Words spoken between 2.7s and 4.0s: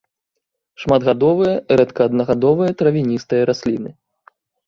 травяністыя расліны.